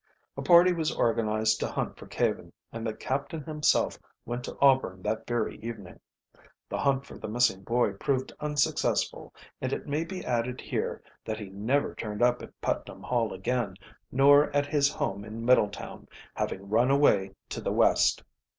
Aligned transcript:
A 0.35 0.41
party 0.41 0.73
was 0.73 0.91
organized 0.91 1.59
to 1.59 1.67
hunt 1.67 1.95
for 1.99 2.07
Caven, 2.07 2.51
and 2.71 2.87
the 2.87 2.93
captain 2.95 3.43
himself 3.43 3.99
went 4.25 4.43
to 4.45 4.57
Auburn 4.59 5.03
that 5.03 5.27
very 5.27 5.59
evening. 5.61 5.99
The 6.69 6.79
hunt 6.79 7.05
for 7.05 7.19
the 7.19 7.27
missing 7.27 7.61
boy 7.61 7.93
proved 7.93 8.33
unsuccessful, 8.39 9.31
and 9.61 9.71
it 9.71 9.85
may 9.85 10.03
be 10.03 10.25
added 10.25 10.59
here 10.59 11.03
that 11.23 11.37
he 11.37 11.49
never 11.51 11.93
turned 11.93 12.23
up 12.23 12.41
at 12.41 12.59
Putnam 12.61 13.03
Hall 13.03 13.31
again 13.31 13.75
nor 14.11 14.49
at 14.55 14.65
his 14.65 14.89
home 14.91 15.23
in 15.23 15.45
Middletown, 15.45 16.07
having 16.33 16.67
run 16.67 16.89
away 16.89 17.35
to 17.49 17.61
the 17.61 17.71
West. 17.71 18.23